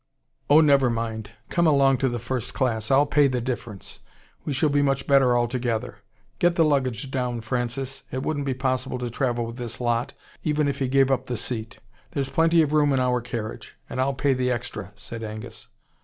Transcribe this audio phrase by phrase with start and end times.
[0.49, 1.29] "Oh, never mind.
[1.49, 2.89] Come along to the first class.
[2.89, 3.99] I'll pay the difference.
[4.43, 5.99] We shall be much better all together.
[6.39, 8.01] Get the luggage down, Francis.
[8.11, 11.37] It wouldn't be possible to travel with this lot, even if he gave up the
[11.37, 11.77] seat.
[12.13, 15.67] There's plenty of room in our carriage and I'll pay the extra," said Angus.